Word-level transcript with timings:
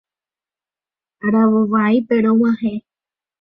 Aravo 1.25 1.59
vaípe 1.73 2.15
rog̃uahẽ. 2.25 2.75